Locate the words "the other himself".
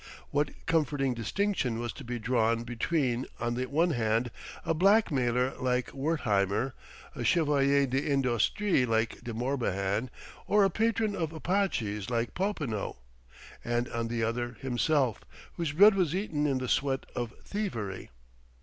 14.07-15.21